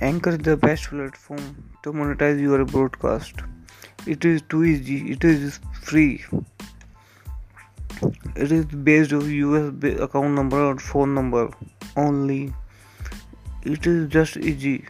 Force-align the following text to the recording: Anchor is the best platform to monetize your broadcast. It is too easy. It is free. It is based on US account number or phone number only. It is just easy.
Anchor 0.00 0.30
is 0.30 0.38
the 0.38 0.56
best 0.56 0.88
platform 0.88 1.70
to 1.82 1.92
monetize 1.92 2.40
your 2.40 2.64
broadcast. 2.64 3.34
It 4.06 4.24
is 4.24 4.42
too 4.42 4.64
easy. 4.64 5.12
It 5.12 5.24
is 5.24 5.60
free. 5.80 6.24
It 8.34 8.50
is 8.50 8.64
based 8.64 9.12
on 9.12 9.30
US 9.30 9.72
account 10.00 10.34
number 10.34 10.60
or 10.60 10.78
phone 10.78 11.14
number 11.14 11.48
only. 11.96 12.52
It 13.62 13.86
is 13.86 14.08
just 14.08 14.36
easy. 14.36 14.84